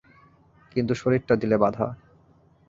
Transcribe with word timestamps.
কিন্তু 0.71 0.93
শরীরটা 0.95 1.33
দিলে 1.35 1.57
বাধা। 1.57 1.87